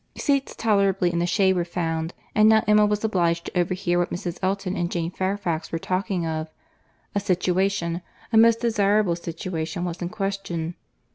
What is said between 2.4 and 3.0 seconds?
now Emma